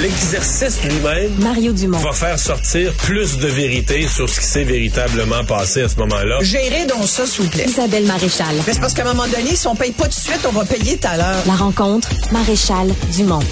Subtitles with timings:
[0.00, 1.98] L'exercice lui-même Mario Dumont.
[1.98, 6.38] va faire sortir plus de vérité sur ce qui s'est véritablement passé à ce moment-là.
[6.40, 7.64] Gérez donc ça, s'il vous plaît.
[7.66, 8.54] Isabelle Maréchal.
[8.64, 10.52] Mais c'est parce qu'à un moment donné, si on paye pas tout de suite, on
[10.52, 11.42] va payer tout à l'heure.
[11.48, 13.42] La rencontre, Maréchal Dumont.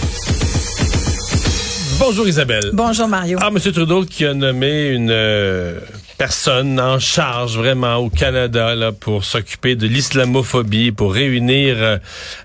[1.99, 2.71] Bonjour Isabelle.
[2.73, 3.39] Bonjour, Mario.
[3.43, 3.59] Ah, M.
[3.59, 5.81] Trudeau qui a nommé une euh,
[6.17, 11.99] personne en charge vraiment au Canada là, pour s'occuper de l'islamophobie, pour réunir euh,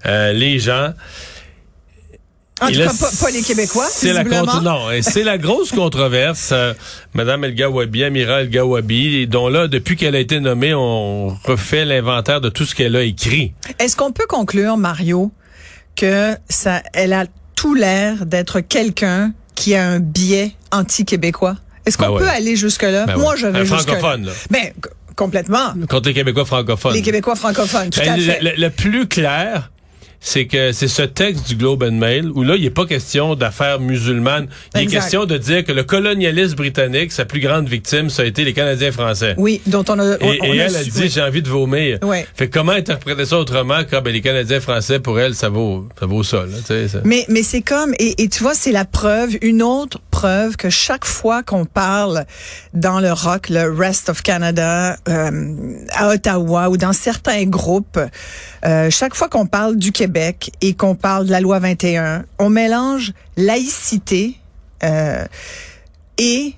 [0.08, 0.94] euh, les gens.
[2.62, 5.72] En tout là, cas, pas, pas les Québécois, C'est la contre- non, c'est la grosse
[5.72, 6.50] controverse.
[6.52, 6.73] euh,
[7.14, 11.86] Madame El Gawabi, Amira El Gawabi, dont là, depuis qu'elle a été nommée, on refait
[11.86, 13.53] l'inventaire de tout ce qu'elle a écrit.
[13.80, 15.31] Est-ce qu'on peut conclure, Mario,
[15.95, 21.56] que ça, elle a tout l'air d'être quelqu'un qui a un biais anti-québécois?
[21.86, 22.20] Est-ce qu'on Ben ouais.
[22.22, 23.06] peut aller jusque-là?
[23.08, 23.38] Ben Moi, ouais.
[23.40, 23.80] je vais jusque-là.
[23.81, 24.31] francophone, là.
[24.52, 24.72] Ben,
[25.16, 25.73] complètement.
[25.90, 26.94] Contre les Québécois francophones.
[26.94, 28.40] Les Québécois francophones, tout Ben, à le, fait.
[28.42, 29.70] le- le plus clair,
[30.23, 33.33] c'est que c'est ce texte du Globe and Mail où là, il n'est pas question
[33.36, 34.47] d'affaires musulmanes.
[34.75, 34.91] Il Exact.
[34.97, 38.44] est question de dire que le colonialisme britannique, sa plus grande victime, ça a été
[38.44, 39.33] les Canadiens français.
[39.38, 40.17] Oui, dont on a.
[40.22, 41.09] on- Et, on et a elle a dit, oui.
[41.13, 41.97] j'ai envie de vomir.
[42.03, 42.28] Ouais.
[42.36, 43.83] Fait comment interpréter ça autrement?
[43.83, 46.45] Que ben, les Canadiens français, pour elle, ça vaut, ça vaut ça.
[46.45, 47.00] Là, ça.
[47.03, 50.69] Mais, mais c'est comme, et, et tu vois, c'est la preuve, une autre preuve que
[50.69, 52.25] chaque fois qu'on parle
[52.75, 58.00] dans le rock, le Rest of Canada, euh, à Ottawa ou dans certains groupes,
[58.63, 62.51] euh, chaque fois qu'on parle du Québec et qu'on parle de la loi 21, on
[62.51, 64.38] mélange laïcité
[64.84, 65.25] euh,
[66.19, 66.53] et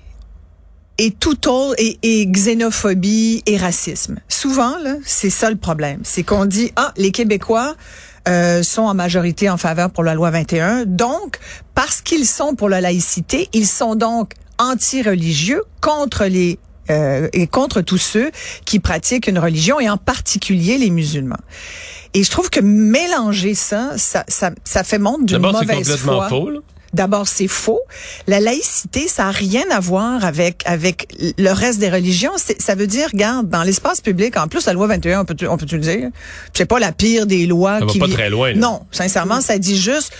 [0.98, 4.20] et tout autre et, et xénophobie et racisme.
[4.28, 4.74] Souvent
[5.06, 7.76] c'est ça le problème, c'est qu'on dit ah les Québécois
[8.28, 11.38] euh, sont en majorité en faveur pour la loi 21, donc
[11.74, 16.58] parce qu'ils sont pour la laïcité, ils sont donc anti-religieux contre les
[16.90, 18.30] euh, et contre tous ceux
[18.66, 21.40] qui pratiquent une religion et en particulier les musulmans.
[22.12, 26.28] Et je trouve que mélanger ça, ça, ça, ça fait montre d'une mauvaise complètement foi.
[26.28, 26.50] faux.
[26.94, 27.80] D'abord, c'est faux.
[28.26, 32.32] La laïcité, ça a rien à voir avec avec le reste des religions.
[32.58, 35.56] Ça veut dire, regarde, dans l'espace public, en plus, la loi 21, on peut, on
[35.56, 36.08] peut-tu le dire,
[36.54, 37.80] c'est pas la pire des lois.
[37.80, 38.56] Ça va qui pas vi- très loin, là.
[38.56, 40.12] Non, sincèrement, ça dit juste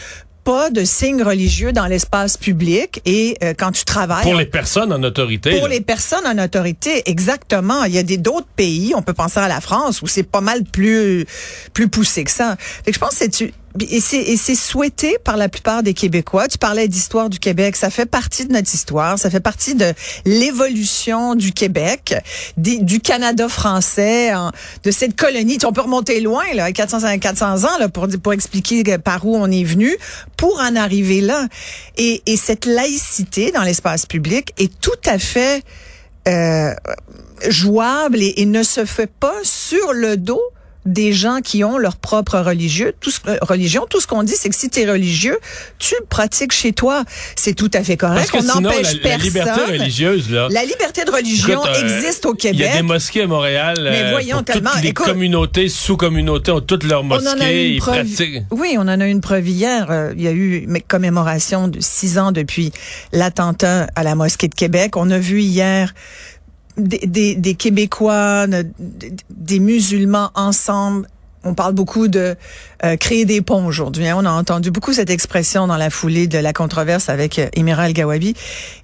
[0.45, 4.93] pas de signes religieux dans l'espace public et euh, quand tu travailles Pour les personnes
[4.93, 5.53] en autorité.
[5.59, 5.75] pour là.
[5.75, 7.85] les personnes en autorité, exactement.
[7.85, 10.43] Il y a des d'autres pays, on peut penser à la France où c'est pas
[10.43, 11.25] mal plus
[11.73, 12.57] plus poussé que ça.
[12.59, 16.47] Fait que je pense que c'est et c'est souhaité par la plupart des Québécois.
[16.49, 19.93] Tu parlais d'histoire du Québec, ça fait partie de notre histoire, ça fait partie de
[20.25, 22.15] l'évolution du Québec,
[22.57, 24.53] du Canada français, en-
[24.85, 25.59] de cette colonie.
[25.67, 29.37] On peut remonter loin là, 400 400 ans là pour pour expliquer que- par où
[29.37, 29.97] on est venu
[30.37, 31.47] pour en arriver là.
[31.97, 35.63] Et et cette laïcité dans l'espace public est tout à fait
[36.29, 36.73] euh,
[37.49, 40.41] jouable et ne se fait pas sur le dos
[40.87, 43.87] des gens qui ont leur propre religieux, tout ce, euh, religion.
[43.89, 45.39] Tout ce qu'on dit, c'est que si tu es religieux,
[45.79, 47.05] tu pratiques chez toi.
[47.37, 48.29] C'est tout à fait correct.
[48.31, 49.23] Parce que On n'empêche la, la personne.
[49.25, 50.49] liberté religieuse, là.
[50.51, 52.73] La liberté de religion Écoute, euh, existe au Il y a Québec.
[52.77, 53.77] des mosquées à Montréal.
[53.81, 54.71] Mais euh, voyons pour tellement.
[54.73, 57.73] Toutes les Écoute, communautés, sous-communautés ont toutes leurs On en a mosquées.
[57.75, 58.07] une preuve.
[58.51, 59.87] Oui, on en a une preuve hier.
[59.91, 62.73] Euh, il y a eu une commémoration de six ans depuis
[63.13, 64.97] l'attentat à la mosquée de Québec.
[64.97, 65.95] On a vu hier
[66.77, 71.09] des, des, des Québécois, des, des musulmans ensemble.
[71.47, 72.37] On parle beaucoup de
[72.85, 74.09] euh, créer des ponts aujourd'hui.
[74.09, 74.17] hein.
[74.19, 77.93] On a entendu beaucoup cette expression dans la foulée de la controverse avec euh, Émiral
[77.93, 78.35] Gawabi.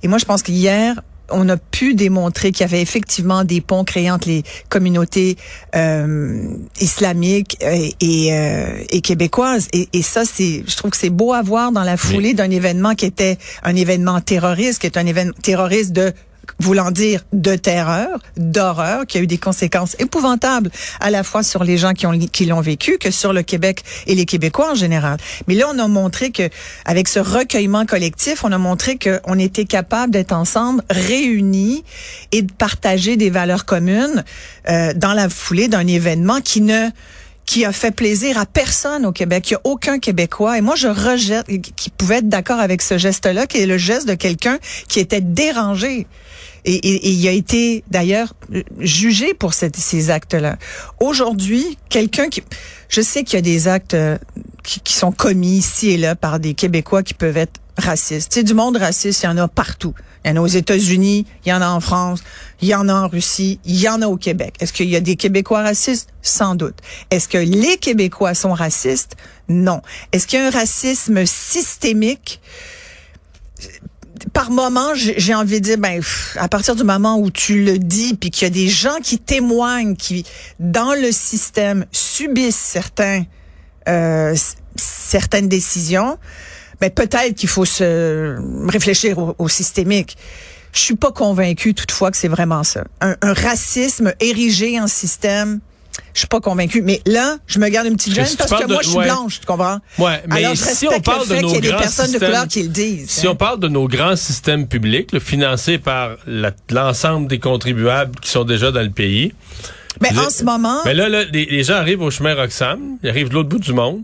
[0.03, 1.01] Et moi, je pense qu'hier,
[1.33, 5.37] on a pu démontrer qu'il y avait effectivement des ponts créés entre les communautés
[5.75, 6.49] euh,
[6.81, 9.69] islamiques et, et, euh, et québécoises.
[9.73, 12.51] Et, et ça, c'est, je trouve que c'est beau à voir dans la foulée d'un
[12.51, 16.13] événement qui était un événement terroriste, qui est un événement terroriste de
[16.59, 20.71] voulant dire de terreur, d'horreur, qui a eu des conséquences épouvantables
[21.01, 23.83] à la fois sur les gens qui ont qui l'ont vécu que sur le Québec
[24.07, 25.19] et les Québécois en général.
[25.47, 26.49] Mais là, on a montré que
[26.85, 31.85] avec ce recueillement collectif, on a montré qu'on était capable d'être ensemble, réunis
[32.33, 34.25] et de partager des valeurs communes
[34.69, 36.91] euh, dans la foulée d'un événement qui ne
[37.51, 39.51] qui a fait plaisir à personne au Québec.
[39.51, 40.57] Il n'y a aucun Québécois.
[40.59, 44.07] Et moi, je rejette, qui pouvait être d'accord avec ce geste-là, qui est le geste
[44.07, 46.07] de quelqu'un qui était dérangé.
[46.65, 48.35] Et, et, et il a été d'ailleurs
[48.79, 50.57] jugé pour cette, ces actes-là.
[51.01, 52.43] Aujourd'hui, quelqu'un qui,
[52.89, 54.19] je sais qu'il y a des actes euh,
[54.63, 58.33] qui, qui, sont commis ici et là par des Québécois qui peuvent être racistes.
[58.33, 59.95] Sais, du monde raciste, il y en a partout.
[60.25, 62.21] Il y en a aux États-Unis, il y en a en France,
[62.61, 64.55] il y en a en Russie, il y en a au Québec.
[64.61, 66.11] Est-ce qu'il y a des Québécois racistes?
[66.21, 66.77] Sans doute.
[67.11, 69.17] Est-ce que les Québécois sont racistes?
[69.49, 69.81] Non.
[70.13, 72.41] Est-ce qu'il y a un racisme systémique?
[74.33, 76.01] Par moment, j'ai envie de dire, ben,
[76.37, 79.19] à partir du moment où tu le dis, puis qu'il y a des gens qui
[79.19, 80.25] témoignent, qui,
[80.59, 83.25] dans le système, subissent certains,
[83.89, 84.35] euh,
[84.77, 86.19] certaines décisions,
[86.81, 88.37] ben, peut-être qu'il faut se
[88.69, 90.17] réfléchir au, au systémique.
[90.73, 92.85] Je suis pas convaincue toutefois que c'est vraiment ça.
[93.01, 95.61] Un, un racisme érigé en système,
[96.15, 96.83] je suis pas convaincu.
[96.83, 99.47] Mais là, je me garde une petite gêne parce que moi, je suis blanche, tu
[99.47, 99.79] comprends?
[99.99, 102.27] Ouais, mais Alors, je si on parle de nos y grands des personnes systèmes, de
[102.27, 103.11] couleur qui le disent.
[103.11, 103.31] Si hein.
[103.33, 106.17] on parle de nos grands systèmes publics, financés par
[106.71, 109.33] l'ensemble des contribuables qui sont déjà dans le pays.
[110.01, 112.79] Mais Là- en ce moment, Mais là, là, les, les gens arrivent au chemin Roxham,
[113.03, 114.03] ils arrivent de l'autre bout du monde.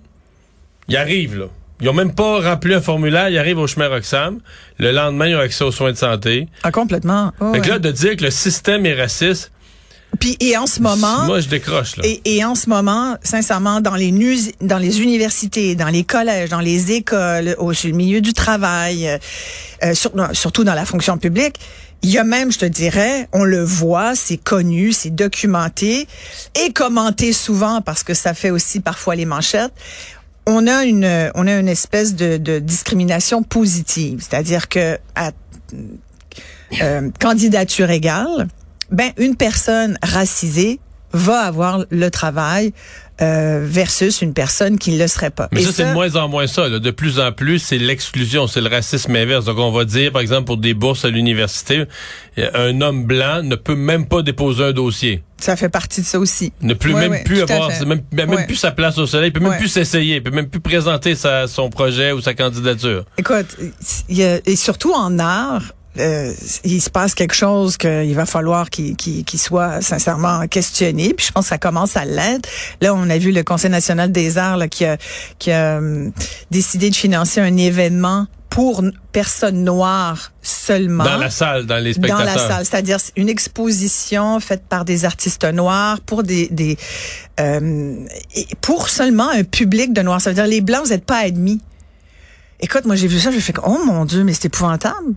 [0.88, 1.46] Ils arrivent, là.
[1.80, 4.40] Ils ont même pas rempli un formulaire, ils arrivent au chemin Roxham.
[4.78, 6.48] Le lendemain, ils ont accès aux soins de santé.
[6.62, 7.32] ah, complètement.
[7.40, 7.70] Oh, Fait que ouais.
[7.72, 9.52] là, de dire que le système est raciste,
[10.20, 12.02] Puis, et en ce moment, moi, je décroche, là.
[12.06, 16.50] Et, et en ce moment, sincèrement, dans les nus, dans les universités, dans les collèges,
[16.50, 19.18] dans les écoles, au sur le milieu du travail, euh,
[19.84, 21.56] euh, sur- non, surtout dans la fonction publique,
[22.02, 26.06] il y a même, je te dirais, on le voit, c'est connu, c'est documenté
[26.54, 29.72] et commenté souvent parce que ça fait aussi parfois les manchettes.
[30.46, 35.32] On a une, on a une espèce de, de discrimination positive, c'est-à-dire que à
[36.82, 38.48] euh, candidature égale,
[38.90, 40.80] ben une personne racisée
[41.12, 42.72] va avoir le travail
[43.22, 45.48] euh, versus une personne qui ne le serait pas.
[45.52, 46.68] Mais ça, c'est de moins en moins ça.
[46.68, 46.78] là.
[46.78, 49.46] De plus en plus, c'est l'exclusion, c'est le racisme inverse.
[49.46, 51.84] Donc, on va dire, par exemple, pour des bourses à l'université,
[52.38, 55.22] euh, un homme blanc ne peut même pas déposer un dossier.
[55.38, 56.52] ça fait partie de ça aussi.
[56.60, 58.44] Ne plus Ouais, même ouais, plus à avoir, même, même Ouais.
[58.46, 61.14] plus sa place au soleil, il peut même plus s'essayer, il peut même plus présenter
[61.14, 63.04] sa, son projet ou sa candidature.
[63.16, 63.56] Écoute,
[64.10, 66.32] y a- et surtout en art, euh,
[66.64, 71.14] il se passe quelque chose qu'il va falloir qu'il qu'il soit sincèrement questionné.
[71.14, 72.48] Puis je pense que ça commence à l'être.
[72.80, 74.96] Là, on a vu le Conseil national des arts là, qui a,
[75.38, 76.12] qui a hum,
[76.50, 78.26] décidé de financer un événement
[78.56, 78.82] pour
[79.12, 81.04] personnes noires seulement.
[81.04, 82.20] Dans la salle, dans les spectateurs.
[82.20, 86.78] Dans la salle, c'est-à-dire une exposition faite par des artistes noirs pour des, des
[87.38, 88.06] euh,
[88.62, 90.22] pour seulement un public de noirs.
[90.22, 91.60] Ça veut dire les blancs, vous n'êtes pas admis.
[92.60, 95.14] Écoute, moi j'ai vu ça, j'ai fait oh mon dieu, mais c'est épouvantable.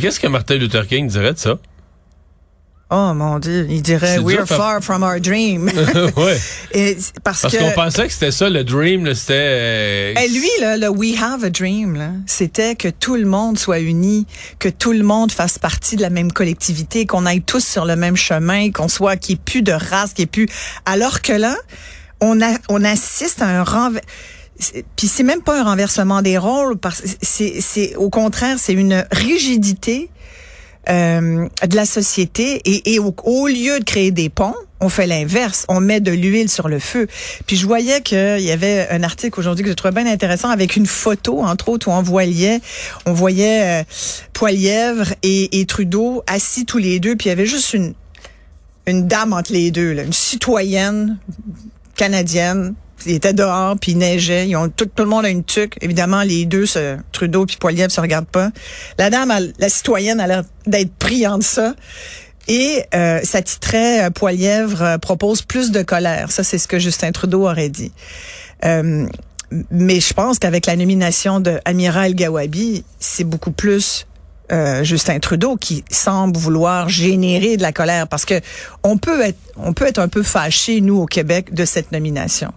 [0.00, 1.58] Qu'est-ce que Martin Luther King dirait de ça?
[2.90, 5.66] Oh mon dieu, il dirait we're faire- far from our dream.
[6.16, 6.38] ouais.
[6.72, 9.34] Et c'est parce, qu'on pensait que c'était ça, le dream, c'était...
[9.36, 13.80] euh, Et lui, là, le We Have a Dream, c'était que tout le monde soit
[13.80, 14.26] uni,
[14.58, 17.94] que tout le monde fasse partie de la même collectivité, qu'on aille tous sur le
[17.94, 20.48] même chemin, qu'on soit, qu'il n'y ait plus de race, qu'il n'y ait plus.
[20.86, 21.56] Alors que là,
[22.22, 24.00] on, a, on assiste à un renversement.
[24.96, 29.06] Puis c'est même pas un renversement des rôles, parce c'est, c'est au contraire, c'est une
[29.10, 30.10] rigidité
[30.88, 35.06] euh, de la société et, et au, au lieu de créer des ponts, on fait
[35.06, 37.08] l'inverse, on met de l'huile sur le feu.
[37.46, 40.76] Puis je voyais qu'il y avait un article aujourd'hui que je trouvais bien intéressant avec
[40.76, 42.60] une photo, entre autres, où on voyait,
[43.06, 43.84] on voyait euh,
[44.32, 47.94] Poilièvre et, et Trudeau assis tous les deux, puis il y avait juste une,
[48.86, 51.18] une dame entre les deux, là, une citoyenne
[51.96, 52.74] canadienne.
[53.06, 54.48] Ils étaient dehors, puis il neigeait.
[54.48, 55.76] Ils ont, tout, le monde a une tuque.
[55.80, 58.50] Évidemment, les deux, se, Trudeau puis Poilievre, se regardent pas.
[58.98, 61.74] La dame, la citoyenne, a l'air d'être pris entre ça.
[62.48, 66.32] Et euh, ça titrait euh, Poilièvre euh, propose plus de colère.
[66.32, 67.92] Ça, c'est ce que Justin Trudeau aurait dit.
[68.64, 69.06] Euh,
[69.70, 74.06] mais je pense qu'avec la nomination de Amira El Gawabi, c'est beaucoup plus
[74.50, 78.40] euh, Justin Trudeau qui semble vouloir générer de la colère parce que
[78.82, 82.52] on peut être on peut être un peu fâché nous au Québec de cette nomination.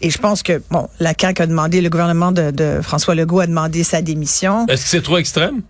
[0.00, 3.40] Et je pense que bon, la CAQ a demandé le gouvernement de, de François Legault
[3.40, 4.66] a demandé sa démission.
[4.68, 5.62] Est-ce que c'est trop extrême?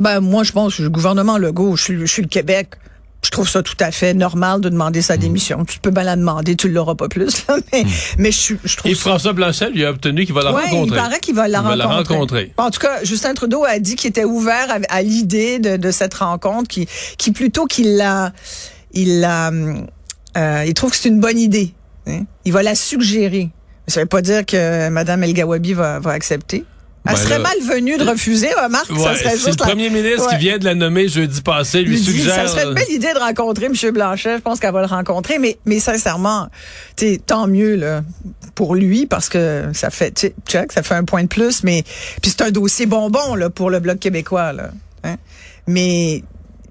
[0.00, 2.70] Ben moi je pense que le gouvernement Legault, je suis, je suis le Québec.
[3.24, 5.64] Je trouve ça tout à fait normal de demander sa démission.
[5.64, 7.46] Tu peux bien la demander, tu l'auras pas plus.
[7.46, 7.84] là, mais,
[8.18, 10.62] mais je, je trouve Et ça François Blanchet lui a obtenu qu'il va la Ouais,
[10.64, 10.96] rencontrer.
[10.96, 12.14] il paraît qu'il va la Il va la rencontrer.
[12.14, 12.52] rencontrer.
[12.56, 15.90] En tout cas, Justin Trudeau a dit qu'il était ouvert à, à l'idée de, de
[15.92, 18.32] cette rencontre, qui, qui plutôt qu'il l'a,
[18.92, 19.50] il l'a,
[20.36, 21.72] euh, il trouve que c'est une bonne idée.
[22.08, 22.24] hein.
[22.44, 23.50] Il va la suggérer.
[23.86, 26.64] Ça veut pas dire que Madame El Gawabi va, va accepter.
[27.04, 28.86] Elle Ben serait là- malvenue de refuser, remarque.
[28.86, 30.36] ça Ouais, serait si juste le la- premier ministre Ouais.
[30.36, 32.34] qui vient de la nommer jeudi passé lui, lui dit, suggère...
[32.34, 33.72] ça serait une belle idée de rencontrer M.
[33.92, 34.36] Blanchet.
[34.36, 36.46] Je pense qu'elle va le rencontrer, mais, mais sincèrement,
[37.26, 38.02] tant mieux là
[38.54, 41.64] pour lui parce que ça fait, check, ça fait un point de plus.
[41.64, 41.82] Mais
[42.20, 44.70] puis c'est un dossier bonbon là pour le bloc québécois là.
[45.02, 45.16] hein.
[45.66, 46.22] Mais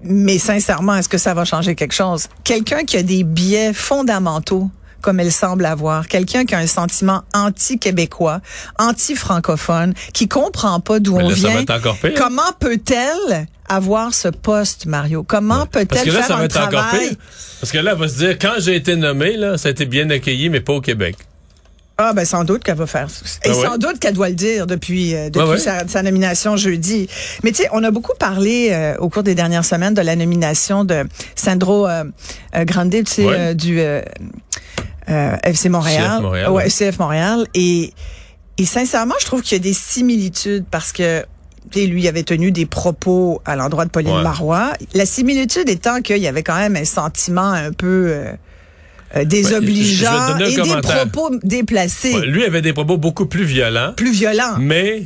[0.04, 2.26] mais sincèrement, est-ce que ça va changer quelque chose?
[2.42, 4.68] Quelqu'un qui a des biais fondamentaux
[5.02, 8.40] comme elle semble avoir, quelqu'un qui a un sentiment anti-québécois,
[8.78, 11.60] anti-francophone, qui comprend pas d'où on là, ça va vient.
[11.60, 12.12] être encore pire.
[12.16, 15.22] Comment peut-elle avoir ce poste, Mario?
[15.22, 17.08] Comment peut-elle que là, faire ça va un être encore travail?
[17.10, 17.16] pire.
[17.60, 19.86] Parce que là, elle va se dire, quand j'ai été nommé, là, ça a été
[19.86, 21.16] bien accueilli, mais pas au Québec.
[21.98, 23.08] Ah ben sans doute qu'elle va faire.
[23.10, 23.24] ça.
[23.44, 23.66] Et Ah ouais?
[23.66, 25.58] sans doute qu'elle doit le dire depuis euh, depuis Ouais, ouais.
[25.58, 27.06] Sa, sa nomination jeudi.
[27.44, 30.16] Mais tu sais, on a beaucoup parlé euh, au cours des dernières semaines de la
[30.16, 31.04] nomination de
[31.36, 32.04] Sandro euh,
[32.56, 33.54] euh, Grande, tu sais, Ouais.
[33.54, 33.78] du
[35.08, 36.16] euh, FC Montréal.
[36.18, 36.68] CF Montréal, Ouais.
[36.68, 37.46] CF Montréal.
[37.54, 37.92] Et
[38.58, 41.24] et sincèrement, je trouve qu'il y a des similitudes parce que
[41.74, 44.22] lui avait tenu des propos à l'endroit de Pauline Ouais.
[44.22, 44.72] Marois.
[44.94, 48.32] La similitude étant qu'il y avait quand même un sentiment un peu euh,
[49.16, 54.12] euh, désobligeant et des propos déplacés Ouais, lui avait des propos beaucoup plus violents, plus
[54.12, 54.56] violent.
[54.58, 55.00] mais,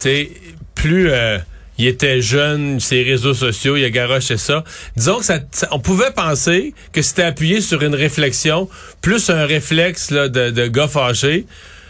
[0.00, 0.30] tu sais,
[0.74, 1.38] plus euh,
[1.78, 4.64] il était jeune, ses réseaux sociaux, il a garoché ça.
[4.96, 8.68] Disons que ça, ça- on pouvait penser que c'était appuyé sur une réflexion,
[9.02, 11.46] plus un réflexe là, de, de gars fâché.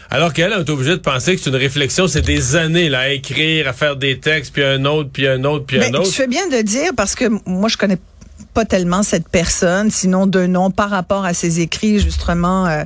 [0.09, 3.09] Alors qu'elle est obligée de penser que c'est une réflexion, c'est des années là, à
[3.09, 6.09] écrire, à faire des textes, puis un autre, puis un autre, puis un autre.
[6.09, 7.97] tu fais bien de dire parce que moi je connais
[8.57, 12.85] pas tellement cette personne, sinon de nom par rapport à ses écrits justement euh,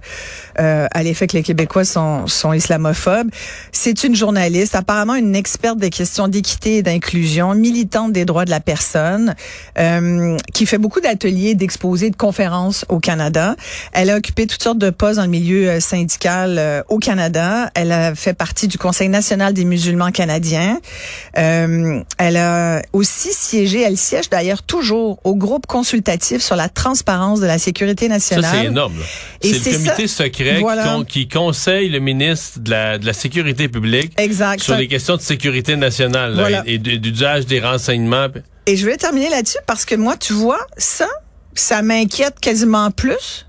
[0.60, 3.30] euh, à l'effet que les Québécois sont, islamophobes.
[3.72, 8.50] C'est une journaliste, apparemment une experte des questions d'équité et d'inclusion, militante des droits de
[8.50, 9.34] la personne,
[9.80, 13.56] euh, qui fait beaucoup d'ateliers, d'exposés, de conférences au Canada.
[13.94, 17.72] Elle a occupé toutes sortes de postes dans le milieu syndical au Canada.
[17.75, 20.82] Elle a fait partie du Conseil national des musulmans canadiens.
[21.34, 27.46] Elle a aussi siégé, elle siège d'ailleurs toujours au groupe consultatif sur la transparence de
[27.46, 28.51] la sécurité Ça, nationale.
[28.62, 28.98] c'est énorme.
[29.00, 29.06] là.
[29.41, 30.24] Et C'est le comité ça.
[30.25, 30.84] secret qui Voilà.
[30.84, 34.62] con- qui, conseille le ministre de la, de la Sécurité publique Exact.
[34.62, 38.27] sur Ça- les questions de sécurité nationale là, et, et d'usage des renseignements.
[38.68, 41.08] Et je vais terminer là-dessus parce que moi, tu vois, ça,
[41.56, 43.48] ça m'inquiète quasiment plus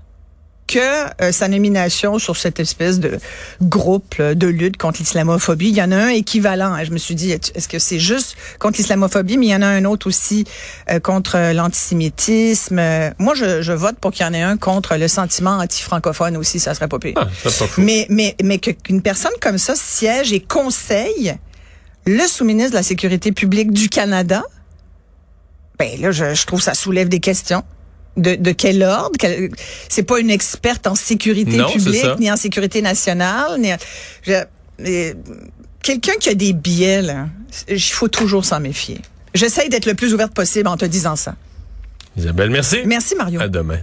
[0.67, 0.79] que
[1.21, 3.19] euh, sa nomination sur cette espèce de
[3.61, 5.69] groupe là, de lutte contre l'islamophobie.
[5.69, 6.73] Il y en a un équivalent.
[6.73, 6.83] hein.
[6.83, 9.67] Je me suis dit, est-ce que c'est juste contre l'islamophobie, mais il y en a
[9.67, 10.45] un autre aussi
[10.89, 12.79] euh, contre euh, l'antisémitisme.
[12.79, 16.37] Euh, moi, je, je vote pour qu'il y en ait un contre le sentiment anti-francophone
[16.37, 16.59] aussi.
[16.59, 17.13] Ça serait pas pire.
[17.17, 17.27] Ah.
[17.77, 21.35] Mais, mais, mais qu'une personne comme ça siège et conseille
[22.05, 24.43] le sous-ministre de la Sécurité publique du Canada,
[25.79, 27.63] ben là, je, je trouve que ça soulève des questions.
[28.15, 29.11] De, de quel ordre?
[29.17, 29.49] Quel-
[29.89, 33.77] c'est pas une experte en sécurité Non, publique, ni en sécurité nationale, ni en-
[34.21, 34.43] je-
[34.79, 35.15] mais,
[35.81, 37.27] Quelqu'un qui a des biais, là,
[37.67, 39.01] il faut toujours s'en méfier.
[39.33, 41.35] J'essaye d'être le plus ouverte possible en te disant ça.
[42.15, 42.77] Isabelle, merci.
[42.85, 43.41] Merci, Mario.
[43.41, 43.79] À demain.